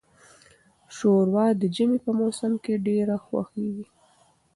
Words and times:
شوروا 0.95 1.45
د 1.61 1.63
ژمي 1.75 1.99
په 2.05 2.11
موسم 2.19 2.53
کې 2.63 2.83
ډیره 2.87 3.15
خوښیږي. 3.25 3.85